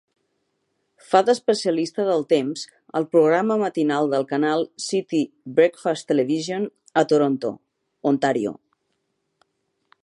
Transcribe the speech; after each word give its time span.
Fa 1.09 1.19
d'"especialista 1.25 2.05
del 2.07 2.23
temps" 2.33 2.63
al 3.01 3.05
programa 3.11 3.59
matinal 3.65 4.09
del 4.15 4.25
canal 4.33 4.67
City 4.87 5.21
"Breakfast 5.61 6.09
Television" 6.13 6.67
a 7.03 7.07
Toronto, 7.13 7.55
Ontàrio. 8.13 8.57